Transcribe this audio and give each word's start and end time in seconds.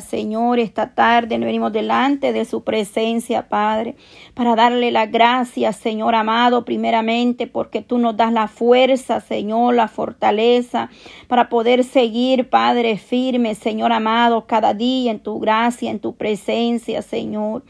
Señor, 0.00 0.58
esta 0.58 0.94
tarde 0.94 1.38
nos 1.38 1.46
venimos 1.46 1.72
delante 1.72 2.32
de 2.32 2.44
su 2.44 2.64
presencia, 2.64 3.48
Padre, 3.48 3.96
para 4.34 4.54
darle 4.54 4.90
las 4.90 5.10
gracias, 5.10 5.76
Señor 5.76 6.14
amado, 6.14 6.64
primeramente 6.64 7.46
porque 7.46 7.82
tú 7.82 7.98
nos 7.98 8.16
das 8.16 8.32
la 8.32 8.48
fuerza, 8.48 9.20
Señor, 9.20 9.74
la 9.74 9.88
fortaleza 9.88 10.90
para 11.28 11.48
poder 11.48 11.84
seguir, 11.84 12.48
Padre, 12.48 12.98
firme, 12.98 13.54
Señor 13.54 13.92
amado, 13.92 14.46
cada 14.46 14.74
día 14.74 15.10
en 15.10 15.20
tu 15.20 15.38
gracia, 15.38 15.90
en 15.90 16.00
tu 16.00 16.14
presencia, 16.14 17.02
Señor. 17.02 17.62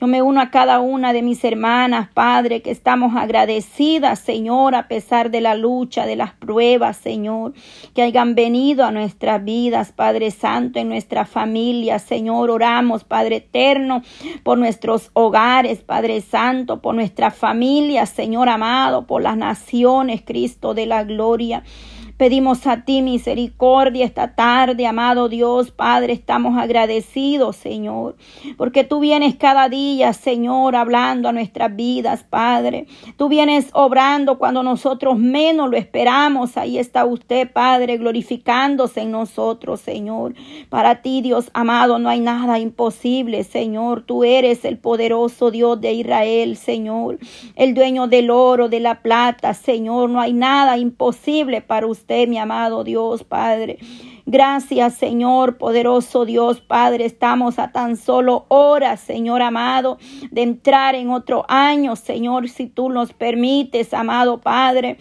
Yo 0.00 0.06
me 0.06 0.22
uno 0.22 0.40
a 0.40 0.50
cada 0.50 0.78
una 0.78 1.12
de 1.12 1.22
mis 1.22 1.42
hermanas, 1.42 2.08
Padre, 2.14 2.62
que 2.62 2.70
estamos 2.70 3.16
agradecidas, 3.16 4.20
Señor, 4.20 4.76
a 4.76 4.86
pesar 4.86 5.32
de 5.32 5.40
la 5.40 5.56
lucha, 5.56 6.06
de 6.06 6.14
las 6.14 6.34
pruebas, 6.34 6.98
Señor, 6.98 7.52
que 7.96 8.02
hayan 8.02 8.36
venido 8.36 8.84
a 8.84 8.92
nuestras 8.92 9.42
vidas, 9.42 9.90
Padre 9.90 10.30
Santo, 10.30 10.78
en 10.78 10.88
nuestra 10.88 11.24
familia, 11.24 11.98
Señor. 11.98 12.48
Oramos, 12.48 13.02
Padre 13.02 13.36
eterno, 13.38 14.02
por 14.44 14.56
nuestros 14.56 15.10
hogares, 15.14 15.80
Padre 15.80 16.20
Santo, 16.20 16.80
por 16.80 16.94
nuestra 16.94 17.32
familia, 17.32 18.06
Señor 18.06 18.48
amado, 18.48 19.04
por 19.04 19.20
las 19.20 19.36
naciones, 19.36 20.22
Cristo 20.24 20.74
de 20.74 20.86
la 20.86 21.02
gloria. 21.02 21.64
Pedimos 22.18 22.66
a 22.66 22.84
ti 22.84 23.00
misericordia 23.00 24.04
esta 24.04 24.34
tarde, 24.34 24.88
amado 24.88 25.28
Dios, 25.28 25.70
Padre, 25.70 26.14
estamos 26.14 26.58
agradecidos, 26.58 27.54
Señor, 27.54 28.16
porque 28.56 28.82
tú 28.82 28.98
vienes 28.98 29.36
cada 29.36 29.68
día, 29.68 30.12
Señor, 30.12 30.74
hablando 30.74 31.28
a 31.28 31.32
nuestras 31.32 31.76
vidas, 31.76 32.24
Padre. 32.28 32.88
Tú 33.16 33.28
vienes 33.28 33.68
obrando 33.72 34.36
cuando 34.36 34.64
nosotros 34.64 35.16
menos 35.16 35.70
lo 35.70 35.76
esperamos. 35.76 36.56
Ahí 36.56 36.76
está 36.76 37.04
usted, 37.04 37.52
Padre, 37.52 37.98
glorificándose 37.98 39.02
en 39.02 39.12
nosotros, 39.12 39.80
Señor. 39.80 40.34
Para 40.70 41.02
ti, 41.02 41.20
Dios 41.22 41.52
amado, 41.54 42.00
no 42.00 42.08
hay 42.08 42.18
nada 42.18 42.58
imposible, 42.58 43.44
Señor. 43.44 44.02
Tú 44.02 44.24
eres 44.24 44.64
el 44.64 44.78
poderoso 44.78 45.52
Dios 45.52 45.80
de 45.80 45.92
Israel, 45.92 46.56
Señor, 46.56 47.20
el 47.54 47.74
dueño 47.74 48.08
del 48.08 48.30
oro, 48.30 48.68
de 48.68 48.80
la 48.80 49.02
plata, 49.02 49.54
Señor. 49.54 50.10
No 50.10 50.20
hay 50.20 50.32
nada 50.32 50.78
imposible 50.78 51.60
para 51.60 51.86
usted 51.86 52.07
mi 52.08 52.38
amado 52.38 52.84
Dios, 52.84 53.22
Padre. 53.22 53.78
Gracias, 54.24 54.94
Señor, 54.94 55.58
poderoso 55.58 56.24
Dios, 56.24 56.60
Padre. 56.60 57.04
Estamos 57.04 57.58
a 57.58 57.70
tan 57.70 57.96
solo 57.96 58.46
horas, 58.48 59.00
Señor 59.00 59.42
amado, 59.42 59.98
de 60.30 60.42
entrar 60.42 60.94
en 60.94 61.10
otro 61.10 61.44
año, 61.48 61.96
Señor, 61.96 62.48
si 62.48 62.66
tú 62.66 62.88
nos 62.88 63.12
permites, 63.12 63.92
amado 63.94 64.40
Padre. 64.40 64.98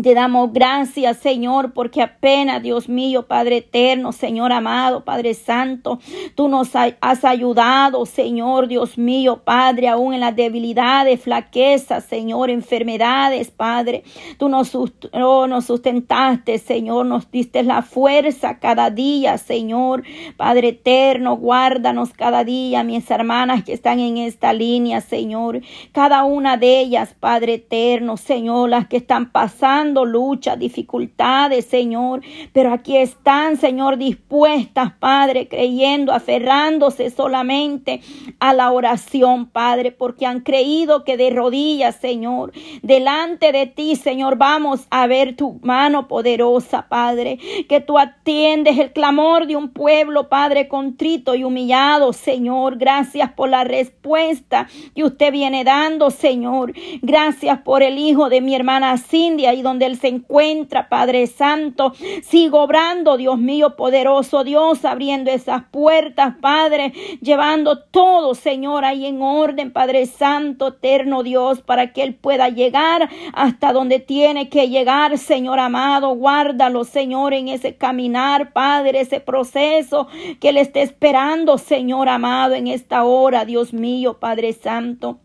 Te 0.00 0.14
damos 0.14 0.54
gracias, 0.54 1.18
Señor, 1.18 1.74
porque 1.74 2.00
apenas, 2.00 2.62
Dios 2.62 2.88
mío, 2.88 3.26
Padre 3.26 3.58
eterno, 3.58 4.12
Señor 4.12 4.50
amado, 4.50 5.04
Padre 5.04 5.34
santo, 5.34 5.98
tú 6.34 6.48
nos 6.48 6.70
has 6.74 7.24
ayudado, 7.26 8.06
Señor, 8.06 8.68
Dios 8.68 8.96
mío, 8.96 9.42
Padre, 9.44 9.88
aún 9.88 10.14
en 10.14 10.20
las 10.20 10.34
debilidades, 10.34 11.20
flaquezas, 11.20 12.04
Señor, 12.04 12.48
enfermedades, 12.48 13.50
Padre. 13.50 14.02
Tú 14.38 14.48
nos, 14.48 14.74
oh, 14.74 15.46
nos 15.46 15.66
sustentaste, 15.66 16.56
Señor, 16.56 17.04
nos 17.04 17.30
diste 17.30 17.62
la 17.62 17.82
fuerza 17.82 18.60
cada 18.60 18.88
día, 18.88 19.36
Señor, 19.36 20.04
Padre 20.38 20.68
eterno, 20.68 21.36
guárdanos 21.36 22.14
cada 22.14 22.44
día, 22.44 22.82
mis 22.82 23.10
hermanas 23.10 23.62
que 23.62 23.74
están 23.74 24.00
en 24.00 24.16
esta 24.16 24.54
línea, 24.54 25.02
Señor, 25.02 25.60
cada 25.92 26.24
una 26.24 26.56
de 26.56 26.80
ellas, 26.80 27.14
Padre 27.20 27.54
eterno, 27.54 28.16
Señor, 28.16 28.70
las 28.70 28.88
que 28.88 28.96
están 28.96 29.30
pasando 29.30 29.81
luchas, 29.90 30.58
dificultades, 30.58 31.66
Señor, 31.66 32.22
pero 32.52 32.72
aquí 32.72 32.96
están, 32.96 33.56
Señor, 33.56 33.98
dispuestas, 33.98 34.92
Padre, 34.98 35.48
creyendo, 35.48 36.12
aferrándose 36.12 37.10
solamente 37.10 38.00
a 38.38 38.54
la 38.54 38.70
oración, 38.70 39.46
Padre, 39.46 39.92
porque 39.92 40.26
han 40.26 40.40
creído 40.40 41.04
que 41.04 41.16
de 41.16 41.30
rodillas, 41.30 41.96
Señor, 41.96 42.52
delante 42.82 43.52
de 43.52 43.66
ti, 43.66 43.96
Señor, 43.96 44.36
vamos 44.36 44.86
a 44.90 45.06
ver 45.06 45.36
tu 45.36 45.58
mano 45.62 46.08
poderosa, 46.08 46.86
Padre, 46.88 47.38
que 47.68 47.80
tú 47.80 47.98
atiendes 47.98 48.78
el 48.78 48.92
clamor 48.92 49.46
de 49.46 49.56
un 49.56 49.68
pueblo, 49.70 50.28
Padre, 50.28 50.68
contrito 50.68 51.34
y 51.34 51.44
humillado, 51.44 52.12
Señor. 52.12 52.76
Gracias 52.78 53.32
por 53.32 53.48
la 53.48 53.64
respuesta 53.64 54.68
que 54.94 55.04
usted 55.04 55.32
viene 55.32 55.64
dando, 55.64 56.10
Señor. 56.10 56.72
Gracias 57.02 57.58
por 57.60 57.82
el 57.82 57.98
hijo 57.98 58.28
de 58.28 58.40
mi 58.40 58.54
hermana 58.54 58.96
Cindy 58.98 59.42
y 59.46 59.62
donde 59.72 59.86
Él 59.86 59.98
se 59.98 60.08
encuentra, 60.08 60.90
Padre 60.90 61.26
Santo. 61.26 61.94
Sigo 62.22 62.60
obrando, 62.60 63.16
Dios 63.16 63.38
mío, 63.38 63.74
poderoso 63.74 64.44
Dios, 64.44 64.84
abriendo 64.84 65.30
esas 65.30 65.62
puertas, 65.70 66.34
Padre, 66.42 66.92
llevando 67.22 67.78
todo, 67.78 68.34
Señor, 68.34 68.84
ahí 68.84 69.06
en 69.06 69.22
orden, 69.22 69.72
Padre 69.72 70.04
Santo, 70.04 70.68
eterno 70.68 71.22
Dios, 71.22 71.62
para 71.62 71.94
que 71.94 72.02
Él 72.02 72.14
pueda 72.14 72.50
llegar 72.50 73.08
hasta 73.32 73.72
donde 73.72 73.98
tiene 73.98 74.50
que 74.50 74.68
llegar, 74.68 75.16
Señor 75.16 75.58
amado. 75.58 76.14
Guárdalo, 76.14 76.84
Señor, 76.84 77.32
en 77.32 77.48
ese 77.48 77.76
caminar, 77.76 78.52
Padre, 78.52 79.00
ese 79.00 79.20
proceso 79.20 80.06
que 80.38 80.50
Él 80.50 80.58
esté 80.58 80.82
esperando, 80.82 81.56
Señor 81.56 82.10
amado, 82.10 82.54
en 82.54 82.66
esta 82.66 83.04
hora, 83.04 83.46
Dios 83.46 83.72
mío, 83.72 84.18
Padre 84.20 84.52
Santo. 84.52 85.21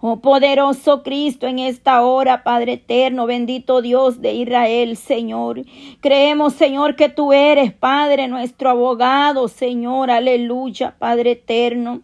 Oh 0.00 0.20
poderoso 0.20 1.02
Cristo, 1.02 1.46
en 1.46 1.58
esta 1.58 2.02
hora, 2.02 2.44
Padre 2.44 2.74
eterno, 2.74 3.26
bendito 3.26 3.82
Dios 3.82 4.20
de 4.20 4.34
Israel, 4.34 4.96
Señor. 4.96 5.64
Creemos, 6.00 6.52
Señor, 6.52 6.96
que 6.96 7.08
tú 7.08 7.32
eres, 7.32 7.72
Padre, 7.72 8.28
nuestro 8.28 8.70
abogado, 8.70 9.48
Señor, 9.48 10.10
aleluya, 10.10 10.94
Padre 10.98 11.32
eterno. 11.32 12.02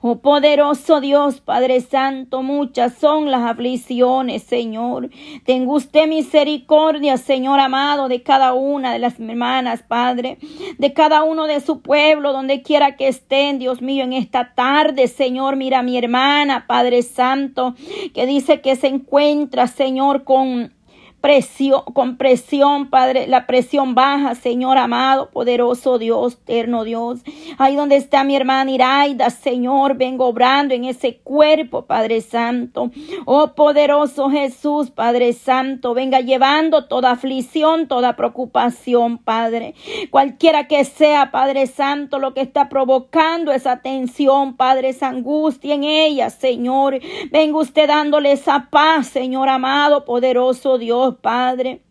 Oh 0.00 0.20
poderoso 0.20 1.00
Dios, 1.00 1.40
Padre 1.40 1.80
Santo, 1.80 2.42
muchas 2.44 2.94
son 2.94 3.32
las 3.32 3.42
aflicciones, 3.42 4.44
Señor. 4.44 5.10
Tenga 5.44 5.72
usted 5.72 6.06
misericordia, 6.06 7.16
Señor 7.16 7.58
amado, 7.58 8.06
de 8.06 8.22
cada 8.22 8.52
una 8.52 8.92
de 8.92 9.00
las 9.00 9.18
hermanas, 9.18 9.82
Padre, 9.82 10.38
de 10.78 10.92
cada 10.92 11.24
uno 11.24 11.48
de 11.48 11.58
su 11.58 11.80
pueblo, 11.80 12.32
donde 12.32 12.62
quiera 12.62 12.96
que 12.96 13.08
estén, 13.08 13.58
Dios 13.58 13.82
mío, 13.82 14.04
en 14.04 14.12
esta 14.12 14.54
tarde, 14.54 15.08
Señor. 15.08 15.56
Mira 15.56 15.82
mi 15.82 15.98
hermana, 15.98 16.66
Padre 16.68 17.02
Santo, 17.02 17.74
que 18.14 18.24
dice 18.24 18.60
que 18.60 18.76
se 18.76 18.86
encuentra, 18.86 19.66
Señor, 19.66 20.22
con 20.22 20.77
presión, 21.20 21.82
con 21.94 22.16
presión, 22.16 22.90
Padre, 22.90 23.26
la 23.26 23.46
presión 23.46 23.94
baja, 23.94 24.34
Señor 24.34 24.78
amado, 24.78 25.30
poderoso 25.30 25.98
Dios, 25.98 26.34
eterno 26.34 26.84
Dios. 26.84 27.20
Ahí 27.58 27.76
donde 27.76 27.96
está 27.96 28.24
mi 28.24 28.36
hermana 28.36 28.70
Iraida, 28.70 29.30
Señor, 29.30 29.96
vengo 29.96 30.26
obrando 30.26 30.74
en 30.74 30.84
ese 30.84 31.18
cuerpo, 31.18 31.86
Padre 31.86 32.20
Santo. 32.20 32.90
Oh 33.24 33.48
poderoso 33.54 34.30
Jesús, 34.30 34.90
Padre 34.90 35.32
Santo, 35.32 35.94
venga 35.94 36.20
llevando 36.20 36.86
toda 36.86 37.10
aflicción, 37.10 37.88
toda 37.88 38.16
preocupación, 38.16 39.18
Padre. 39.18 39.74
Cualquiera 40.10 40.68
que 40.68 40.84
sea, 40.84 41.30
Padre 41.30 41.66
Santo, 41.66 42.18
lo 42.18 42.34
que 42.34 42.42
está 42.42 42.68
provocando 42.68 43.52
esa 43.52 43.80
tensión, 43.80 44.56
Padre, 44.56 44.90
esa 44.90 45.08
angustia 45.08 45.74
en 45.74 45.84
ella, 45.84 46.30
Señor. 46.30 47.00
Venga 47.32 47.58
usted 47.58 47.88
dándole 47.88 48.32
esa 48.32 48.68
paz, 48.70 49.08
Señor 49.08 49.48
amado, 49.48 50.04
poderoso 50.04 50.78
Dios. 50.78 51.07
Padre. 51.12 51.82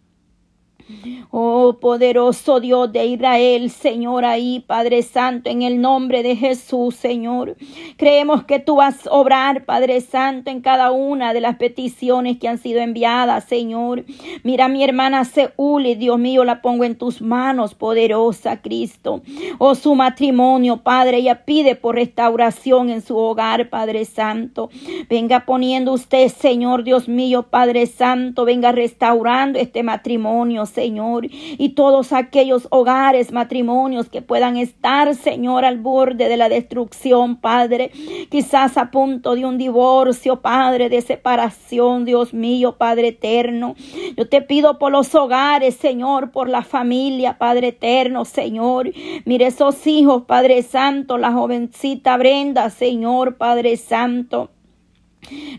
Oh 1.31 1.77
poderoso 1.79 2.59
Dios 2.59 2.91
de 2.91 3.05
Israel, 3.05 3.69
Señor, 3.69 4.25
ahí, 4.25 4.63
Padre 4.65 5.01
Santo, 5.03 5.49
en 5.49 5.61
el 5.61 5.81
nombre 5.81 6.23
de 6.23 6.35
Jesús, 6.35 6.95
Señor. 6.95 7.55
Creemos 7.97 8.43
que 8.45 8.59
tú 8.59 8.77
vas 8.77 9.05
a 9.07 9.11
obrar, 9.11 9.65
Padre 9.65 10.01
Santo, 10.01 10.49
en 10.49 10.61
cada 10.61 10.91
una 10.91 11.33
de 11.33 11.41
las 11.41 11.57
peticiones 11.57 12.37
que 12.37 12.47
han 12.47 12.57
sido 12.57 12.79
enviadas, 12.79 13.43
Señor. 13.45 14.05
Mira 14.43 14.67
mi 14.67 14.83
hermana 14.83 15.25
Seúl, 15.25 15.83
Dios 15.97 16.19
mío, 16.19 16.43
la 16.43 16.61
pongo 16.61 16.83
en 16.83 16.95
tus 16.95 17.21
manos, 17.21 17.75
poderosa 17.75 18.61
Cristo. 18.61 19.21
Oh 19.57 19.75
su 19.75 19.95
matrimonio, 19.95 20.77
Padre, 20.77 21.17
ella 21.17 21.45
pide 21.45 21.75
por 21.75 21.95
restauración 21.95 22.89
en 22.89 23.01
su 23.01 23.17
hogar, 23.17 23.69
Padre 23.69 24.05
Santo. 24.05 24.69
Venga 25.09 25.45
poniendo 25.45 25.93
usted, 25.93 26.29
Señor, 26.29 26.83
Dios 26.83 27.07
mío, 27.07 27.43
Padre 27.43 27.85
Santo, 27.85 28.45
venga 28.45 28.71
restaurando 28.71 29.59
este 29.59 29.83
matrimonio, 29.83 30.65
Señor, 30.77 31.25
y 31.31 31.69
todos 31.69 32.13
aquellos 32.13 32.67
hogares, 32.69 33.31
matrimonios 33.31 34.09
que 34.09 34.21
puedan 34.21 34.57
estar, 34.57 35.15
Señor, 35.15 35.65
al 35.65 35.79
borde 35.79 36.29
de 36.29 36.37
la 36.37 36.49
destrucción, 36.49 37.37
Padre, 37.37 37.89
quizás 38.29 38.77
a 38.77 38.91
punto 38.91 39.33
de 39.33 39.43
un 39.43 39.57
divorcio, 39.57 40.39
Padre, 40.39 40.89
de 40.89 41.01
separación, 41.01 42.05
Dios 42.05 42.35
mío, 42.35 42.77
Padre 42.77 43.07
eterno. 43.07 43.73
Yo 44.15 44.29
te 44.29 44.43
pido 44.43 44.77
por 44.77 44.91
los 44.91 45.15
hogares, 45.15 45.73
Señor, 45.73 46.29
por 46.29 46.47
la 46.47 46.61
familia, 46.61 47.39
Padre 47.39 47.69
eterno, 47.69 48.23
Señor. 48.23 48.91
Mire 49.25 49.47
esos 49.47 49.87
hijos, 49.87 50.25
Padre 50.27 50.61
Santo, 50.61 51.17
la 51.17 51.31
jovencita 51.31 52.17
Brenda, 52.17 52.69
Señor, 52.69 53.37
Padre 53.37 53.77
Santo. 53.77 54.51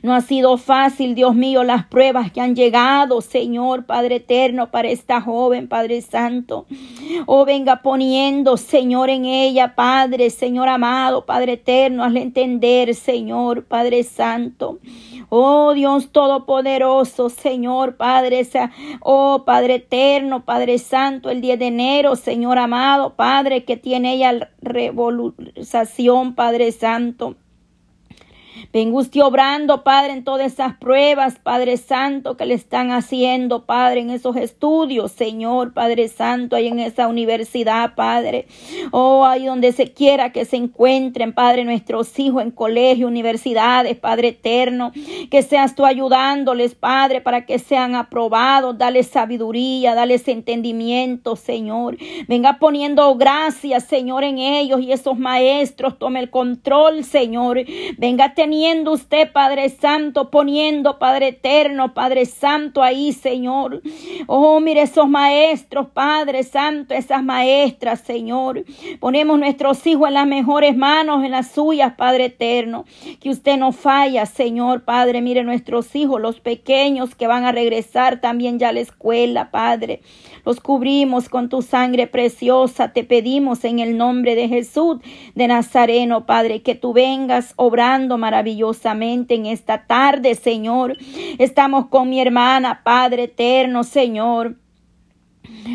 No 0.02 0.14
ha 0.14 0.20
sido 0.20 0.56
fácil, 0.56 1.14
Dios 1.14 1.34
mío, 1.34 1.62
las 1.62 1.84
pruebas 1.86 2.32
que 2.32 2.40
han 2.40 2.56
llegado, 2.56 3.20
Señor 3.20 3.84
Padre 3.84 4.16
eterno, 4.16 4.70
para 4.70 4.88
esta 4.88 5.20
joven, 5.20 5.68
Padre 5.68 6.00
Santo. 6.00 6.66
Oh, 7.26 7.44
venga 7.44 7.82
poniendo, 7.82 8.56
Señor, 8.56 9.10
en 9.10 9.24
ella, 9.24 9.74
Padre, 9.74 10.30
Señor 10.30 10.68
amado, 10.68 11.26
Padre 11.26 11.54
eterno, 11.54 12.04
hazle 12.04 12.22
entender, 12.22 12.94
Señor, 12.94 13.64
Padre 13.64 14.04
Santo. 14.04 14.78
Oh 15.30 15.74
Dios 15.74 16.10
Todopoderoso, 16.10 17.28
Señor 17.28 17.96
Padre, 17.96 18.48
oh 19.00 19.42
Padre 19.44 19.74
eterno, 19.74 20.46
Padre 20.46 20.78
Santo, 20.78 21.28
el 21.28 21.42
10 21.42 21.58
de 21.58 21.66
enero, 21.66 22.16
Señor 22.16 22.56
amado, 22.56 23.14
Padre, 23.14 23.64
que 23.64 23.76
tiene 23.76 24.14
ella 24.14 24.50
revolución, 24.62 26.34
Padre 26.34 26.72
Santo. 26.72 27.36
Venga 28.72 28.98
usted 28.98 29.22
obrando, 29.22 29.82
Padre, 29.84 30.12
en 30.12 30.24
todas 30.24 30.52
esas 30.52 30.76
pruebas, 30.76 31.38
Padre 31.42 31.76
Santo, 31.76 32.36
que 32.36 32.46
le 32.46 32.54
están 32.54 32.90
haciendo, 32.90 33.64
Padre, 33.64 34.00
en 34.00 34.10
esos 34.10 34.36
estudios, 34.36 35.12
Señor, 35.12 35.72
Padre 35.72 36.08
Santo, 36.08 36.56
ahí 36.56 36.68
en 36.68 36.78
esa 36.78 37.08
universidad, 37.08 37.94
Padre. 37.94 38.46
Oh, 38.90 39.24
ahí 39.24 39.46
donde 39.46 39.72
se 39.72 39.92
quiera 39.92 40.32
que 40.32 40.44
se 40.44 40.56
encuentren, 40.56 41.32
Padre, 41.32 41.64
nuestros 41.64 42.18
hijos 42.18 42.42
en 42.42 42.50
colegio, 42.50 43.06
universidades, 43.06 43.96
Padre 43.98 44.28
eterno. 44.28 44.92
Que 45.30 45.42
seas 45.42 45.74
tú 45.74 45.84
ayudándoles, 45.84 46.74
Padre, 46.74 47.20
para 47.20 47.46
que 47.46 47.58
sean 47.58 47.94
aprobados. 47.94 48.76
Dale 48.78 49.02
sabiduría, 49.02 49.94
dale 49.94 50.18
entendimiento, 50.26 51.36
Señor. 51.36 51.96
Venga 52.26 52.58
poniendo 52.58 53.14
gracias, 53.16 53.84
Señor, 53.84 54.24
en 54.24 54.38
ellos 54.38 54.80
y 54.80 54.92
esos 54.92 55.18
maestros. 55.18 55.98
Tome 55.98 56.20
el 56.20 56.30
control, 56.30 57.04
Señor. 57.04 57.64
Venga 57.96 58.34
teniendo 58.34 58.47
usted, 58.88 59.30
Padre 59.32 59.68
Santo, 59.68 60.30
poniendo, 60.30 60.98
Padre 60.98 61.28
Eterno, 61.28 61.94
Padre 61.94 62.24
Santo, 62.24 62.82
ahí, 62.82 63.12
Señor. 63.12 63.82
Oh, 64.26 64.60
mire 64.60 64.82
esos 64.82 65.08
maestros, 65.08 65.88
Padre 65.92 66.42
Santo, 66.42 66.94
esas 66.94 67.22
maestras, 67.22 68.00
Señor. 68.00 68.64
Ponemos 69.00 69.38
nuestros 69.38 69.86
hijos 69.86 70.08
en 70.08 70.14
las 70.14 70.26
mejores 70.26 70.76
manos, 70.76 71.24
en 71.24 71.32
las 71.32 71.50
suyas, 71.50 71.94
Padre 71.96 72.26
Eterno. 72.26 72.84
Que 73.20 73.30
usted 73.30 73.56
no 73.56 73.72
falla, 73.72 74.26
Señor, 74.26 74.84
Padre. 74.84 75.20
Mire 75.20 75.44
nuestros 75.44 75.94
hijos, 75.94 76.20
los 76.20 76.40
pequeños 76.40 77.14
que 77.14 77.26
van 77.26 77.44
a 77.44 77.52
regresar 77.52 78.20
también 78.20 78.58
ya 78.58 78.70
a 78.70 78.72
la 78.72 78.80
escuela, 78.80 79.50
Padre. 79.50 80.00
Los 80.44 80.60
cubrimos 80.60 81.28
con 81.28 81.48
tu 81.48 81.62
sangre 81.62 82.06
preciosa. 82.06 82.92
Te 82.92 83.04
pedimos 83.04 83.64
en 83.64 83.80
el 83.80 83.96
nombre 83.96 84.34
de 84.34 84.48
Jesús 84.48 84.98
de 85.34 85.46
Nazareno, 85.48 86.24
Padre, 86.26 86.62
que 86.62 86.74
tú 86.74 86.92
vengas 86.92 87.52
obrando 87.56 88.16
maravillosamente 88.38 89.34
en 89.34 89.46
esta 89.46 89.84
tarde, 89.84 90.36
Señor. 90.36 90.96
Estamos 91.38 91.88
con 91.88 92.08
mi 92.08 92.20
hermana, 92.20 92.82
Padre 92.84 93.24
eterno, 93.24 93.82
Señor. 93.82 94.56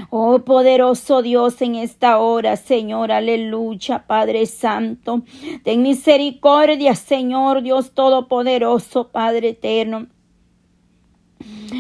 Oh 0.10 0.40
poderoso 0.40 1.22
Dios 1.22 1.62
en 1.62 1.76
esta 1.76 2.20
hora, 2.20 2.56
Señor, 2.56 3.12
aleluya, 3.12 4.06
Padre 4.08 4.46
Santo. 4.46 5.24
Ten 5.64 5.82
misericordia, 5.82 6.96
Señor, 6.96 7.64
Dios 7.64 7.92
Todopoderoso, 7.92 9.10
Padre 9.10 9.50
Eterno. 9.50 10.08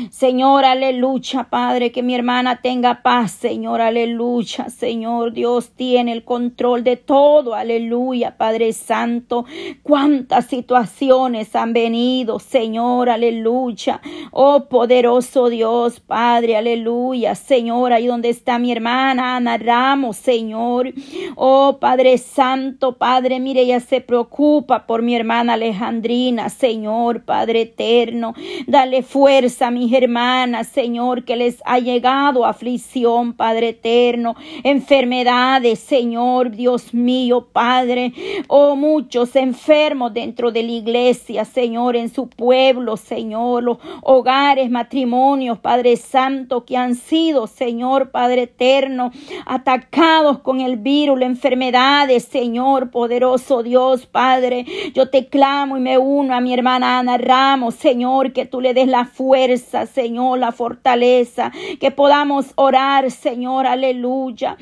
Señor, 0.09 0.65
aleluya, 0.65 1.47
Padre, 1.49 1.91
que 1.91 2.03
mi 2.03 2.15
hermana 2.15 2.61
tenga 2.61 3.01
paz, 3.01 3.31
Señor, 3.31 3.81
aleluya, 3.81 4.69
Señor, 4.69 5.33
Dios 5.33 5.71
tiene 5.75 6.11
el 6.11 6.23
control 6.23 6.83
de 6.83 6.97
todo, 6.97 7.55
aleluya, 7.55 8.37
Padre 8.37 8.73
Santo. 8.73 9.45
Cuántas 9.81 10.45
situaciones 10.45 11.55
han 11.55 11.73
venido, 11.73 12.39
Señor, 12.39 13.09
aleluya. 13.09 14.01
Oh, 14.31 14.65
poderoso 14.69 15.49
Dios, 15.49 15.99
Padre, 15.99 16.57
aleluya, 16.57 17.35
Señor, 17.35 17.93
ahí 17.93 18.07
donde 18.07 18.29
está 18.29 18.59
mi 18.59 18.71
hermana 18.71 19.35
Ana 19.35 19.57
Ramos, 19.57 20.17
Señor. 20.17 20.93
Oh, 21.35 21.77
Padre 21.79 22.17
Santo, 22.17 22.97
Padre, 22.97 23.39
mire, 23.39 23.61
ella 23.61 23.79
se 23.79 24.01
preocupa 24.01 24.85
por 24.85 25.01
mi 25.01 25.15
hermana 25.15 25.53
Alejandrina, 25.53 26.49
Señor, 26.49 27.23
Padre 27.23 27.61
eterno. 27.61 28.33
Dale 28.67 29.03
fuerza, 29.03 29.71
mi 29.73 29.93
hermanas, 29.93 30.67
Señor, 30.67 31.25
que 31.25 31.35
les 31.35 31.61
ha 31.65 31.79
llegado 31.79 32.45
aflicción, 32.45 33.33
Padre 33.33 33.69
eterno, 33.69 34.35
enfermedades, 34.63 35.79
Señor, 35.79 36.51
Dios 36.51 36.93
mío, 36.93 37.47
Padre, 37.51 38.13
oh, 38.47 38.75
muchos 38.75 39.35
enfermos 39.35 40.13
dentro 40.13 40.51
de 40.51 40.63
la 40.63 40.71
iglesia, 40.71 41.45
Señor, 41.45 41.95
en 41.95 42.09
su 42.09 42.29
pueblo, 42.29 42.97
Señor, 42.97 43.63
los 43.63 43.77
hogares, 44.01 44.69
matrimonios, 44.69 45.59
Padre 45.59 45.97
Santo, 45.97 46.65
que 46.65 46.77
han 46.77 46.95
sido, 46.95 47.47
Señor, 47.47 48.11
Padre 48.11 48.43
eterno, 48.43 49.11
atacados 49.45 50.39
con 50.39 50.61
el 50.61 50.77
virus, 50.77 51.19
las 51.19 51.29
enfermedades, 51.29 52.23
Señor, 52.23 52.91
poderoso 52.91 53.63
Dios, 53.63 54.05
Padre, 54.05 54.65
yo 54.93 55.09
te 55.09 55.27
clamo 55.27 55.77
y 55.77 55.79
me 55.79 55.97
uno 55.97 56.35
a 56.35 56.41
mi 56.41 56.53
hermana 56.53 56.99
Ana 56.99 57.17
Ramos, 57.17 57.75
Señor, 57.75 58.33
que 58.33 58.45
tú 58.45 58.61
le 58.61 58.73
des 58.73 58.87
la 58.87 59.05
fuerza, 59.05 59.62
Señor, 59.63 60.39
la 60.39 60.51
fortaleza, 60.51 61.51
que 61.79 61.91
podamos 61.91 62.51
orar, 62.55 63.09
Señor, 63.11 63.65
aleluya, 63.67 64.57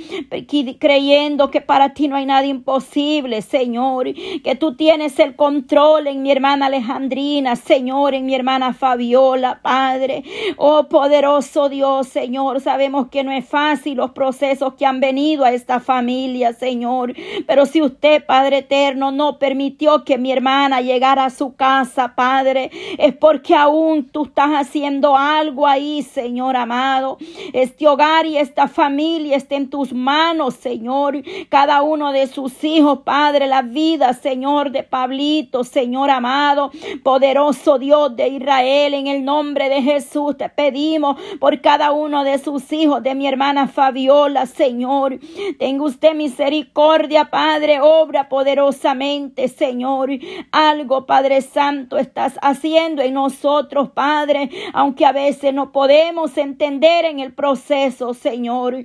creyendo 0.79 1.51
que 1.51 1.61
para 1.61 1.93
ti 1.93 2.07
no 2.07 2.15
hay 2.15 2.25
nada 2.25 2.45
imposible, 2.45 3.41
Señor, 3.41 4.13
que 4.13 4.55
tú 4.55 4.75
tienes 4.75 5.19
el 5.19 5.35
control 5.35 6.07
en 6.07 6.21
mi 6.21 6.31
hermana 6.31 6.67
Alejandrina, 6.67 7.55
Señor, 7.55 8.13
en 8.13 8.25
mi 8.25 8.35
hermana 8.35 8.73
Fabiola, 8.73 9.59
Padre, 9.61 10.23
oh 10.57 10.87
poderoso 10.87 11.69
Dios, 11.69 12.07
Señor, 12.07 12.61
sabemos 12.61 13.07
que 13.09 13.23
no 13.23 13.31
es 13.31 13.47
fácil 13.47 13.97
los 13.97 14.11
procesos 14.11 14.73
que 14.75 14.85
han 14.85 14.99
venido 14.99 15.43
a 15.43 15.51
esta 15.51 15.79
familia, 15.79 16.53
Señor, 16.53 17.13
pero 17.47 17.65
si 17.65 17.81
usted, 17.81 18.25
Padre 18.25 18.59
eterno, 18.59 19.11
no 19.11 19.39
permitió 19.39 20.03
que 20.03 20.17
mi 20.17 20.31
hermana 20.31 20.81
llegara 20.81 21.25
a 21.25 21.29
su 21.29 21.55
casa, 21.55 22.13
Padre, 22.15 22.71
es 22.97 23.13
porque 23.15 23.55
aún 23.55 24.09
tú 24.09 24.25
estás 24.25 24.51
haciendo 24.51 24.90
algo 25.15 25.67
ahí, 25.67 26.03
Señor 26.03 26.55
amado. 26.55 27.17
Este 27.53 27.87
hogar 27.87 28.25
y 28.25 28.37
esta 28.37 28.67
familia 28.67 29.37
está 29.37 29.55
en 29.55 29.69
tus 29.69 29.93
manos, 29.93 30.55
Señor. 30.55 31.21
Cada 31.49 31.81
uno 31.81 32.11
de 32.11 32.27
sus 32.27 32.63
hijos, 32.63 32.99
Padre, 33.03 33.47
la 33.47 33.61
vida, 33.61 34.13
Señor, 34.13 34.71
de 34.71 34.83
Pablito, 34.83 35.63
Señor 35.63 36.09
amado, 36.09 36.71
poderoso 37.03 37.79
Dios 37.79 38.15
de 38.15 38.27
Israel, 38.27 38.93
en 38.93 39.07
el 39.07 39.23
nombre 39.23 39.69
de 39.69 39.81
Jesús 39.81 40.35
te 40.37 40.49
pedimos 40.49 41.17
por 41.39 41.61
cada 41.61 41.91
uno 41.91 42.23
de 42.23 42.37
sus 42.37 42.71
hijos, 42.71 43.03
de 43.03 43.15
mi 43.15 43.27
hermana 43.27 43.67
Fabiola, 43.67 44.45
Señor. 44.45 45.19
Tenga 45.57 45.83
usted 45.83 46.13
misericordia, 46.13 47.29
Padre, 47.29 47.79
obra 47.81 48.29
poderosamente, 48.29 49.47
Señor. 49.47 50.09
Algo, 50.51 51.05
Padre 51.05 51.41
Santo, 51.41 51.97
estás 51.97 52.37
haciendo 52.41 53.01
en 53.01 53.13
nosotros, 53.13 53.89
Padre, 53.89 54.49
aunque 54.81 55.01
que 55.01 55.05
a 55.05 55.11
veces 55.11 55.53
no 55.53 55.71
podemos 55.71 56.35
entender 56.37 57.05
en 57.05 57.19
el 57.19 57.33
proceso, 57.33 58.15
Señor. 58.15 58.83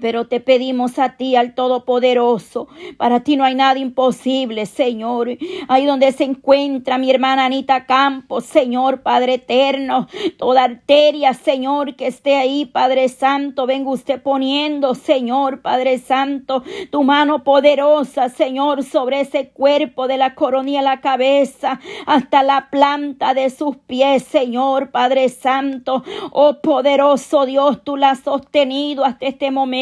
Pero 0.00 0.26
te 0.26 0.40
pedimos 0.40 0.98
a 0.98 1.16
ti, 1.16 1.34
al 1.34 1.54
Todopoderoso. 1.54 2.68
Para 2.98 3.20
ti 3.20 3.36
no 3.36 3.44
hay 3.44 3.54
nada 3.54 3.78
imposible, 3.78 4.66
Señor. 4.66 5.30
Ahí 5.66 5.86
donde 5.86 6.12
se 6.12 6.24
encuentra 6.24 6.98
mi 6.98 7.10
hermana 7.10 7.46
Anita 7.46 7.86
Campos, 7.86 8.44
Señor 8.44 9.00
Padre 9.02 9.34
eterno. 9.34 10.06
Toda 10.36 10.64
arteria, 10.64 11.32
Señor, 11.32 11.96
que 11.96 12.06
esté 12.06 12.36
ahí, 12.36 12.66
Padre 12.66 13.08
Santo. 13.08 13.66
Venga 13.66 13.90
usted 13.90 14.20
poniendo, 14.22 14.94
Señor 14.94 15.62
Padre 15.62 15.98
Santo, 15.98 16.62
tu 16.90 17.02
mano 17.02 17.42
poderosa, 17.42 18.28
Señor, 18.28 18.84
sobre 18.84 19.20
ese 19.20 19.48
cuerpo 19.48 20.06
de 20.06 20.18
la 20.18 20.34
coronilla 20.34 20.82
la 20.82 21.00
cabeza 21.00 21.80
hasta 22.06 22.42
la 22.42 22.68
planta 22.70 23.32
de 23.32 23.48
sus 23.48 23.76
pies, 23.76 24.22
Señor 24.22 24.90
Padre 24.90 25.30
Santo. 25.30 26.04
Oh 26.30 26.60
poderoso 26.60 27.46
Dios, 27.46 27.82
tú 27.84 27.96
la 27.96 28.10
has 28.10 28.20
sostenido 28.20 29.04
hasta 29.04 29.26
este 29.26 29.50
momento 29.50 29.77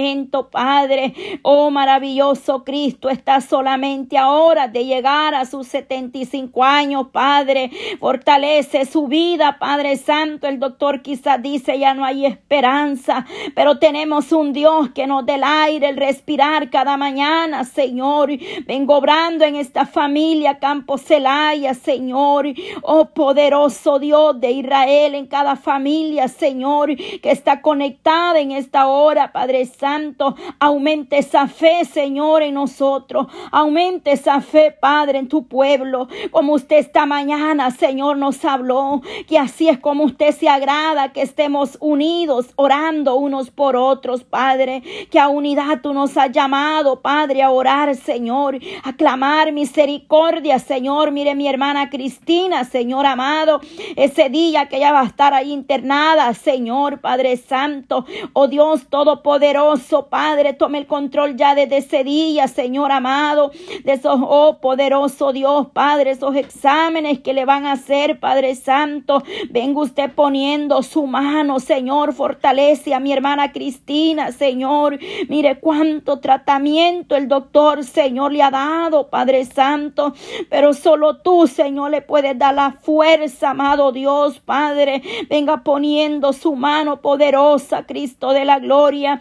Padre. 0.51 1.15
Oh 1.43 1.71
maravilloso 1.71 2.65
Cristo, 2.65 3.09
está 3.09 3.41
solamente 3.41 4.19
ahora 4.19 4.69
de 4.69 4.85
llegar 4.85 5.35
a 5.35 5.45
sus 5.45 5.67
75 5.69 6.63
años, 6.63 7.09
Padre. 7.13 7.71
Fortalece 7.99 8.85
su 8.85 9.07
vida, 9.07 9.59
Padre 9.59 9.97
Santo. 9.97 10.47
El 10.47 10.59
doctor 10.59 11.03
quizás 11.03 11.43
dice 11.43 11.79
ya 11.79 11.95
no 11.95 12.05
hay 12.05 12.27
esperanza, 12.27 13.27
pero 13.55 13.79
tenemos 13.79 14.33
un 14.33 14.53
Dios 14.53 14.91
que 14.91 15.07
nos 15.07 15.25
dé 15.25 15.37
el 15.37 15.45
aire, 15.45 15.89
el 15.89 15.97
respirar 15.97 16.71
cada 16.71 16.97
mañana, 16.97 17.65
Señor. 17.65 18.31
Vengo 18.67 18.97
obrando 18.97 19.45
en 19.45 19.57
esta 19.57 19.87
familia 19.87 20.59
Campo 20.59 20.99
Celaya, 20.99 21.75
Señor. 21.75 22.47
Oh 22.83 23.07
poderoso 23.07 23.99
Dios 23.99 24.41
de 24.41 24.51
Israel, 24.51 25.15
en 25.15 25.27
cada 25.27 25.57
familia, 25.57 26.29
Señor, 26.29 26.95
que 26.97 27.31
está 27.31 27.63
conectada 27.63 28.41
en 28.41 28.51
esta 28.51 28.87
hora, 28.89 29.33
Padre 29.33 29.65
Santo. 29.65 29.86
Santo, 29.87 30.35
aumente 30.59 31.17
esa 31.17 31.47
fe, 31.47 31.85
Señor, 31.85 32.43
en 32.43 32.55
nosotros. 32.55 33.29
Aumente 33.53 34.11
esa 34.11 34.41
fe, 34.41 34.73
Padre, 34.73 35.21
en 35.21 35.29
tu 35.29 35.47
pueblo. 35.47 36.09
Como 36.33 36.55
usted 36.55 36.79
esta 36.79 37.07
mañana, 37.07 37.71
Señor, 37.71 38.17
nos 38.17 38.45
habló, 38.45 39.01
que 39.29 39.39
así 39.39 39.69
es 39.69 39.79
como 39.79 40.03
usted 40.03 40.33
se 40.33 40.49
agrada, 40.49 41.13
que 41.13 41.23
estemos 41.23 41.79
unidos, 41.81 42.49
orando 42.57 43.15
unos 43.15 43.53
por 43.53 43.77
otros, 43.77 44.25
Padre. 44.25 44.83
Que 45.09 45.21
a 45.21 45.29
unidad 45.29 45.81
tú 45.83 45.95
nos 45.95 46.17
has 46.17 46.33
llamado, 46.33 47.01
Padre, 47.01 47.45
a 47.45 47.51
orar, 47.51 47.95
Señor, 47.95 48.59
a 48.83 48.93
clamar 48.95 49.53
misericordia, 49.53 50.59
Señor. 50.59 51.13
Mire 51.13 51.37
mi 51.37 51.47
hermana 51.47 51.91
Cristina, 51.91 52.65
Señor 52.65 53.07
amado, 53.07 53.61
ese 53.95 54.31
día 54.31 54.67
que 54.69 54.79
ella 54.79 54.91
va 54.91 55.03
a 55.03 55.07
estar 55.07 55.33
ahí 55.33 55.53
internada, 55.53 56.35
Señor, 56.35 57.01
Padre 57.01 57.37
Santo. 57.37 58.05
Oh 58.33 58.49
Dios 58.49 58.89
Todopoderoso, 58.89 59.76
Padre, 60.11 60.53
tome 60.53 60.79
el 60.79 60.87
control 60.87 61.37
ya 61.37 61.55
desde 61.55 61.79
ese 61.79 62.05
día, 62.05 62.49
Señor 62.49 62.93
amado, 62.93 63.51
de 63.85 63.93
esos, 63.93 64.21
oh 64.23 64.59
poderoso 64.61 65.33
Dios, 65.33 65.69
Padre, 65.73 66.11
esos 66.11 66.35
exámenes 66.37 67.21
que 67.21 67.33
le 67.33 67.45
van 67.45 67.67
a 67.67 67.73
hacer, 67.73 68.19
Padre 68.19 68.55
Santo. 68.55 69.23
Venga 69.51 69.81
usted 69.81 70.11
poniendo 70.13 70.83
su 70.83 71.07
mano, 71.07 71.61
Señor, 71.61 72.13
fortalece 72.13 72.95
a 72.95 73.01
mi 73.01 73.13
hermana 73.13 73.53
Cristina, 73.53 74.33
Señor. 74.33 74.99
Mire 75.29 75.59
cuánto 75.61 76.21
tratamiento 76.21 77.17
el 77.17 77.29
doctor, 77.29 77.85
Señor, 77.85 78.33
le 78.33 78.43
ha 78.43 78.51
dado, 78.51 79.09
Padre 79.09 79.45
Santo. 79.45 80.15
Pero 80.51 80.73
solo 80.73 81.19
tú, 81.19 81.47
Señor, 81.47 81.91
le 81.91 82.03
puedes 82.03 82.39
dar 82.39 82.55
la 82.55 82.73
fuerza, 82.73 83.51
amado 83.51 83.93
Dios, 83.93 84.41
Padre. 84.41 85.03
Venga 85.29 85.63
poniendo 85.63 86.33
su 86.33 86.55
mano 86.55 87.01
poderosa, 87.01 87.87
Cristo 87.87 88.33
de 88.33 88.45
la 88.45 88.59
gloria. 88.59 89.21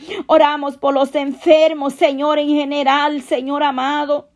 Por 0.79 0.93
los 0.93 1.15
enfermos, 1.15 1.95
Señor, 1.95 2.37
en 2.37 2.49
general, 2.49 3.23
Señor 3.23 3.63
amado. 3.63 4.29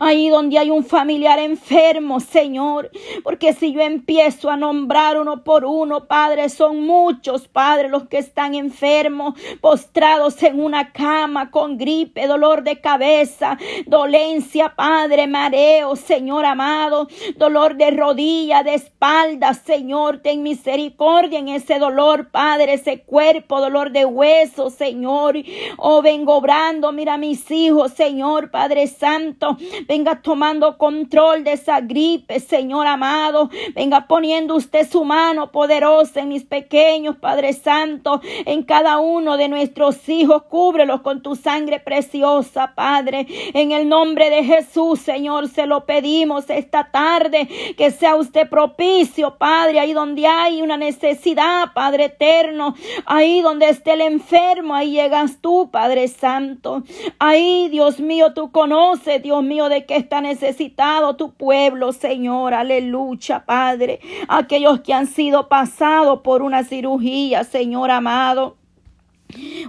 Ahí 0.00 0.28
donde 0.28 0.58
hay 0.58 0.70
un 0.70 0.84
familiar 0.84 1.38
enfermo, 1.38 2.20
Señor. 2.20 2.90
Porque 3.22 3.52
si 3.52 3.72
yo 3.72 3.80
empiezo 3.80 4.50
a 4.50 4.56
nombrar 4.56 5.20
uno 5.20 5.44
por 5.44 5.64
uno, 5.64 6.06
Padre, 6.06 6.48
son 6.48 6.84
muchos, 6.84 7.48
Padre, 7.48 7.88
los 7.88 8.08
que 8.08 8.18
están 8.18 8.54
enfermos, 8.54 9.34
postrados 9.60 10.42
en 10.42 10.60
una 10.62 10.92
cama 10.92 11.50
con 11.50 11.76
gripe, 11.76 12.26
dolor 12.26 12.62
de 12.62 12.80
cabeza, 12.80 13.58
dolencia, 13.86 14.74
Padre, 14.74 15.26
mareo, 15.26 15.96
Señor 15.96 16.44
amado, 16.44 17.08
dolor 17.36 17.76
de 17.76 17.90
rodilla, 17.90 18.62
de 18.62 18.74
espalda, 18.74 19.54
Señor, 19.54 20.20
ten 20.22 20.42
misericordia 20.42 21.38
en 21.38 21.48
ese 21.48 21.78
dolor, 21.78 22.30
Padre, 22.30 22.74
ese 22.74 23.02
cuerpo, 23.02 23.60
dolor 23.60 23.92
de 23.92 24.04
hueso, 24.04 24.70
Señor. 24.70 25.36
Oh, 25.76 26.02
vengo 26.02 26.36
obrando, 26.36 26.92
mira 26.92 27.16
mis 27.16 27.50
hijos, 27.50 27.92
Señor, 27.92 28.50
Padre 28.50 28.86
Santo 28.86 29.57
venga 29.86 30.22
tomando 30.22 30.78
control 30.78 31.44
de 31.44 31.52
esa 31.52 31.80
gripe, 31.80 32.40
Señor 32.40 32.86
amado. 32.86 33.50
Venga 33.74 34.06
poniendo 34.06 34.56
usted 34.56 34.88
su 34.88 35.04
mano 35.04 35.50
poderosa 35.52 36.20
en 36.20 36.28
mis 36.28 36.44
pequeños, 36.44 37.16
Padre 37.16 37.52
Santo, 37.52 38.20
en 38.46 38.62
cada 38.62 38.98
uno 38.98 39.36
de 39.36 39.48
nuestros 39.48 40.08
hijos. 40.08 40.44
Cúbrelos 40.44 41.00
con 41.00 41.22
tu 41.22 41.36
sangre 41.36 41.80
preciosa, 41.80 42.72
Padre. 42.74 43.26
En 43.54 43.72
el 43.72 43.88
nombre 43.88 44.30
de 44.30 44.44
Jesús, 44.44 45.00
Señor, 45.00 45.48
se 45.48 45.66
lo 45.66 45.84
pedimos 45.86 46.50
esta 46.50 46.90
tarde. 46.90 47.48
Que 47.76 47.90
sea 47.90 48.16
usted 48.16 48.48
propicio, 48.48 49.36
Padre, 49.38 49.80
ahí 49.80 49.92
donde 49.92 50.26
hay 50.26 50.62
una 50.62 50.76
necesidad, 50.76 51.72
Padre 51.74 52.06
eterno. 52.06 52.74
Ahí 53.06 53.40
donde 53.40 53.68
esté 53.68 53.92
el 53.92 54.00
enfermo, 54.02 54.74
ahí 54.74 54.92
llegas 54.92 55.40
tú, 55.40 55.70
Padre 55.70 56.08
Santo. 56.08 56.82
Ahí, 57.18 57.68
Dios 57.68 58.00
mío, 58.00 58.32
tú 58.34 58.50
conoces, 58.50 59.22
Dios 59.22 59.42
mío, 59.48 59.68
de 59.68 59.86
que 59.86 59.96
está 59.96 60.20
necesitado 60.20 61.16
tu 61.16 61.32
pueblo, 61.32 61.92
Señor. 61.92 62.54
Aleluya, 62.54 63.44
Padre. 63.44 64.00
Aquellos 64.28 64.80
que 64.80 64.92
han 64.92 65.06
sido 65.06 65.48
pasados 65.48 66.20
por 66.20 66.42
una 66.42 66.62
cirugía, 66.62 67.44
Señor 67.44 67.90
amado. 67.90 68.57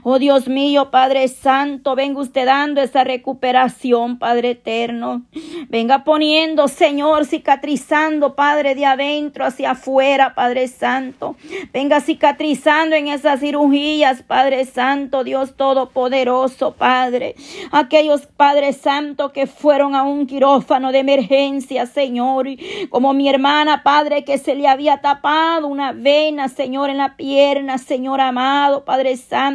Oh 0.04 0.20
Dios 0.20 0.48
mío, 0.48 0.90
Padre 0.90 1.28
Santo, 1.28 1.94
venga 1.94 2.22
usted 2.22 2.46
dando 2.46 2.80
esa 2.80 3.04
recuperación, 3.04 4.18
Padre 4.18 4.52
eterno. 4.52 5.24
Venga 5.68 6.06
poniendo, 6.06 6.70
Señor, 6.70 7.26
cicatrizando, 7.26 8.36
Padre, 8.36 8.76
de 8.76 8.86
adentro 8.86 9.46
hacia 9.46 9.72
afuera, 9.72 10.34
Padre 10.36 10.70
Santo. 10.70 11.36
Venga 11.74 12.00
cicatrizando 12.00 12.96
en 12.96 13.08
esas 13.08 13.42
cirugías, 13.42 14.24
Padre 14.24 14.64
Santo, 14.64 15.26
Dios 15.26 15.58
Todopoderoso, 15.58 16.76
Padre. 16.76 17.36
Aquellos, 17.72 18.26
Padre 18.28 18.72
Santo, 18.72 19.34
que 19.34 19.46
fueron 19.46 19.94
a 19.94 20.04
un 20.04 20.26
quirófano 20.26 20.94
de 20.94 21.00
emergencia, 21.00 21.86
Señor. 21.86 22.48
Como 22.90 23.14
mi 23.14 23.28
hermana, 23.28 23.84
Padre, 23.84 24.24
que 24.24 24.38
se 24.38 24.56
le 24.56 24.70
había 24.70 25.02
tapado 25.02 25.68
una 25.68 25.92
vena, 25.92 26.48
Señor, 26.48 26.90
en 26.90 26.98
la 26.98 27.18
pierna, 27.18 27.78
Señor 27.78 28.22
amado, 28.22 28.86
Padre 28.86 29.18
Santo. 29.18 29.49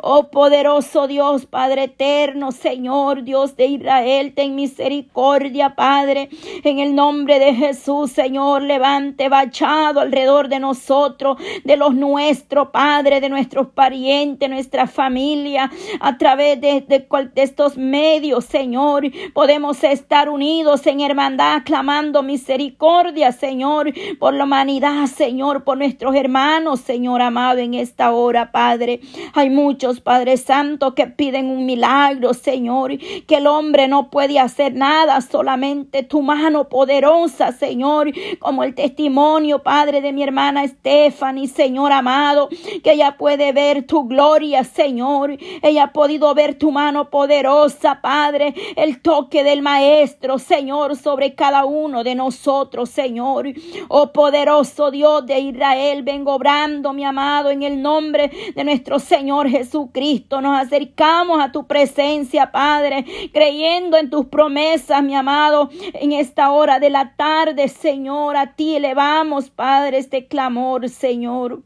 Oh 0.00 0.28
poderoso 0.30 1.06
Dios, 1.06 1.46
Padre 1.46 1.84
eterno, 1.84 2.52
Señor, 2.52 3.22
Dios 3.22 3.56
de 3.56 3.66
Israel, 3.66 4.34
ten 4.34 4.54
misericordia, 4.54 5.74
Padre. 5.74 6.28
En 6.64 6.78
el 6.78 6.94
nombre 6.94 7.38
de 7.38 7.54
Jesús, 7.54 8.12
Señor, 8.12 8.62
levante 8.62 9.28
bachado 9.28 10.00
alrededor 10.00 10.48
de 10.48 10.58
nosotros, 10.58 11.36
de 11.64 11.76
los 11.76 11.94
nuestros, 11.94 12.68
Padre, 12.68 13.20
de 13.20 13.28
nuestros 13.28 13.68
parientes, 13.68 14.48
nuestra 14.48 14.86
familia, 14.86 15.70
a 16.00 16.18
través 16.18 16.60
de, 16.60 16.80
de 16.80 17.42
estos 17.42 17.76
medios, 17.76 18.44
Señor. 18.44 19.04
Podemos 19.32 19.82
estar 19.84 20.28
unidos 20.28 20.86
en 20.86 21.00
hermandad, 21.00 21.62
clamando 21.64 22.22
misericordia, 22.22 23.32
Señor, 23.32 23.92
por 24.18 24.34
la 24.34 24.44
humanidad, 24.44 25.06
Señor, 25.06 25.64
por 25.64 25.78
nuestros 25.78 26.14
hermanos, 26.14 26.80
Señor 26.80 27.22
amado, 27.22 27.58
en 27.58 27.74
esta 27.74 28.12
hora, 28.12 28.52
Padre. 28.52 29.00
Hay 29.34 29.50
muchos, 29.50 30.00
Padre 30.00 30.36
Santo, 30.36 30.94
que 30.94 31.06
piden 31.06 31.48
un 31.48 31.66
milagro, 31.66 32.34
Señor, 32.34 32.98
que 32.98 33.36
el 33.36 33.46
hombre 33.46 33.88
no 33.88 34.10
puede 34.10 34.38
hacer 34.38 34.74
nada, 34.74 35.20
solamente 35.20 36.02
tu 36.02 36.22
mano 36.22 36.68
poderosa, 36.68 37.52
Señor, 37.52 38.12
como 38.38 38.64
el 38.64 38.74
testimonio, 38.74 39.62
Padre, 39.62 40.00
de 40.00 40.12
mi 40.12 40.22
hermana 40.22 40.66
Stephanie, 40.66 41.48
Señor 41.48 41.92
amado, 41.92 42.48
que 42.82 42.92
ella 42.92 43.16
puede 43.16 43.52
ver 43.52 43.86
tu 43.86 44.06
gloria, 44.06 44.64
Señor. 44.64 45.36
Ella 45.62 45.84
ha 45.84 45.92
podido 45.92 46.34
ver 46.34 46.54
tu 46.54 46.70
mano 46.70 47.10
poderosa, 47.10 48.00
Padre, 48.00 48.54
el 48.76 49.00
toque 49.00 49.44
del 49.44 49.62
Maestro, 49.62 50.38
Señor, 50.38 50.96
sobre 50.96 51.34
cada 51.34 51.64
uno 51.64 52.04
de 52.04 52.14
nosotros, 52.14 52.90
Señor. 52.90 53.46
Oh 53.88 54.12
poderoso 54.12 54.90
Dios 54.90 55.26
de 55.26 55.40
Israel, 55.40 56.02
vengo 56.02 56.34
obrando, 56.34 56.92
mi 56.92 57.04
amado, 57.04 57.50
en 57.50 57.62
el 57.62 57.80
nombre 57.82 58.30
de 58.54 58.64
nuestro 58.64 58.98
Señor 59.02 59.48
Jesucristo. 59.48 60.40
Nos 60.40 60.58
acercamos 60.58 61.40
a 61.40 61.52
tu 61.52 61.66
presencia, 61.66 62.50
Padre, 62.50 63.04
creyendo 63.32 63.96
en 63.96 64.10
tus 64.10 64.26
promesas, 64.26 65.02
mi 65.02 65.14
amado, 65.14 65.70
en 65.94 66.12
esta 66.12 66.50
hora 66.50 66.78
de 66.78 66.90
la 66.90 67.14
tarde, 67.16 67.68
Señor. 67.68 68.36
A 68.36 68.54
ti 68.54 68.76
elevamos, 68.76 69.50
Padre, 69.50 69.98
este 69.98 70.26
clamor, 70.26 70.88
Señor. 70.88 71.62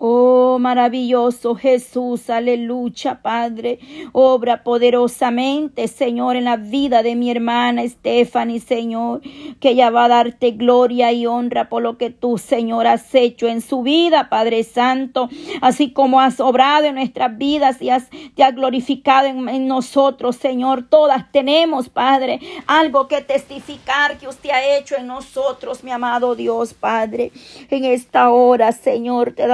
Oh, 0.00 0.58
maravilloso 0.60 1.56
Jesús, 1.56 2.30
aleluya, 2.30 3.20
Padre. 3.20 3.80
Obra 4.12 4.62
poderosamente, 4.62 5.88
Señor, 5.88 6.36
en 6.36 6.44
la 6.44 6.56
vida 6.56 7.02
de 7.02 7.16
mi 7.16 7.32
hermana 7.32 7.82
Stephanie, 7.84 8.60
Señor, 8.60 9.22
que 9.58 9.70
ella 9.70 9.90
va 9.90 10.04
a 10.04 10.08
darte 10.08 10.52
gloria 10.52 11.10
y 11.10 11.26
honra 11.26 11.68
por 11.68 11.82
lo 11.82 11.98
que 11.98 12.10
tú, 12.10 12.38
Señor, 12.38 12.86
has 12.86 13.12
hecho 13.12 13.48
en 13.48 13.60
su 13.60 13.82
vida, 13.82 14.28
Padre 14.28 14.62
Santo, 14.62 15.28
así 15.62 15.90
como 15.90 16.20
has 16.20 16.38
obrado 16.38 16.86
en 16.86 16.94
nuestras 16.94 17.36
vidas 17.36 17.82
y 17.82 17.90
has, 17.90 18.08
te 18.36 18.44
has 18.44 18.54
glorificado 18.54 19.26
en, 19.26 19.48
en 19.48 19.66
nosotros, 19.66 20.36
Señor. 20.36 20.84
Todas 20.88 21.32
tenemos, 21.32 21.88
Padre, 21.88 22.38
algo 22.68 23.08
que 23.08 23.20
testificar 23.20 24.16
que 24.18 24.28
usted 24.28 24.50
ha 24.50 24.78
hecho 24.78 24.94
en 24.94 25.08
nosotros, 25.08 25.82
mi 25.82 25.90
amado 25.90 26.36
Dios, 26.36 26.72
Padre. 26.72 27.32
En 27.68 27.84
esta 27.84 28.30
hora, 28.30 28.70
Señor, 28.70 29.32
te 29.32 29.48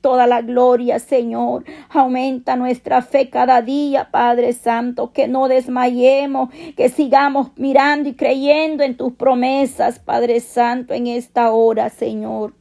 toda 0.00 0.26
la 0.26 0.42
gloria, 0.42 0.98
Señor. 0.98 1.64
Aumenta 1.88 2.56
nuestra 2.56 3.02
fe 3.02 3.30
cada 3.30 3.62
día, 3.62 4.10
Padre 4.10 4.52
Santo, 4.52 5.12
que 5.12 5.28
no 5.28 5.48
desmayemos, 5.48 6.50
que 6.76 6.88
sigamos 6.88 7.50
mirando 7.56 8.08
y 8.08 8.14
creyendo 8.14 8.84
en 8.84 8.96
tus 8.96 9.12
promesas, 9.12 9.98
Padre 9.98 10.40
Santo, 10.40 10.94
en 10.94 11.06
esta 11.06 11.50
hora, 11.50 11.90
Señor. 11.90 12.54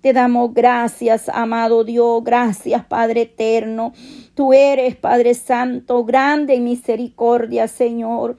Te 0.00 0.12
damos 0.12 0.54
gracias, 0.54 1.28
amado 1.28 1.82
Dios, 1.82 2.22
gracias, 2.22 2.84
Padre 2.84 3.22
eterno. 3.22 3.92
Tú 4.34 4.52
eres, 4.52 4.94
Padre 4.94 5.34
Santo, 5.34 6.04
grande 6.04 6.54
en 6.54 6.64
misericordia, 6.64 7.66
Señor. 7.66 8.36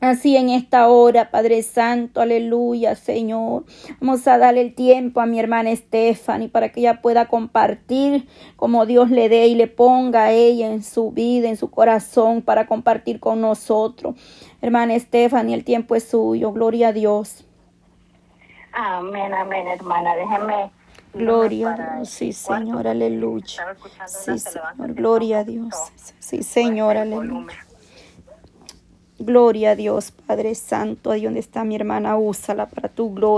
Así 0.00 0.36
en 0.36 0.48
esta 0.48 0.86
hora, 0.86 1.32
Padre 1.32 1.60
Santo, 1.64 2.20
aleluya, 2.20 2.94
Señor. 2.94 3.64
Vamos 4.00 4.28
a 4.28 4.38
darle 4.38 4.60
el 4.60 4.74
tiempo 4.74 5.20
a 5.20 5.26
mi 5.26 5.40
hermana 5.40 5.74
Stephanie 5.74 6.48
para 6.48 6.68
que 6.68 6.78
ella 6.80 7.02
pueda 7.02 7.26
compartir 7.26 8.28
como 8.54 8.86
Dios 8.86 9.10
le 9.10 9.28
dé 9.28 9.48
y 9.48 9.56
le 9.56 9.66
ponga 9.66 10.26
a 10.26 10.32
ella 10.32 10.68
en 10.72 10.84
su 10.84 11.10
vida, 11.10 11.48
en 11.48 11.56
su 11.56 11.72
corazón, 11.72 12.42
para 12.42 12.68
compartir 12.68 13.18
con 13.18 13.40
nosotros. 13.40 14.14
Hermana 14.62 14.96
Stephanie, 15.00 15.56
el 15.56 15.64
tiempo 15.64 15.96
es 15.96 16.04
suyo. 16.04 16.52
Gloria 16.52 16.88
a 16.88 16.92
Dios. 16.92 17.44
Amén, 18.72 19.34
amén, 19.34 19.66
hermana. 19.66 20.14
Déjeme. 20.14 20.70
Gloria 21.12 21.70
a 21.70 21.96
Dios, 21.96 22.10
sí, 22.10 22.32
Señor, 22.32 22.86
aleluya. 22.86 23.76
Sí, 24.06 24.38
Señor, 24.38 24.94
gloria 24.94 25.40
a 25.40 25.44
Dios. 25.44 25.74
Sí, 26.20 26.44
Señor, 26.44 26.96
aleluya. 26.96 27.67
Gloria 29.20 29.72
a 29.72 29.74
Dios, 29.74 30.12
Padre 30.12 30.54
Santo, 30.54 31.10
ahí 31.10 31.24
donde 31.24 31.40
está 31.40 31.64
mi 31.64 31.74
hermana, 31.74 32.16
úsala 32.16 32.66
para 32.66 32.88
tu 32.88 33.12
gloria. 33.12 33.28